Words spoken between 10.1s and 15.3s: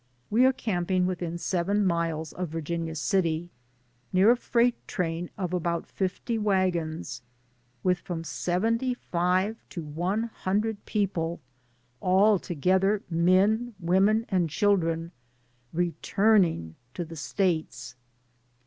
hundred people all together, men, women and children,